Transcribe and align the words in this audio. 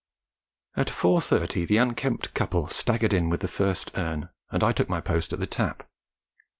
At 0.75 0.87
4.30 0.87 1.67
the 1.67 1.77
unkempt 1.77 2.33
couple 2.33 2.67
staggered 2.69 3.13
in 3.13 3.29
with 3.29 3.41
the 3.41 3.47
first 3.47 3.91
urn, 3.93 4.29
and 4.49 4.63
I 4.63 4.71
took 4.71 4.89
my 4.89 4.99
post 4.99 5.31
at 5.31 5.39
the 5.39 5.45
tap. 5.45 5.87